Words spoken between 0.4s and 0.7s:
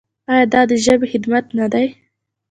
دا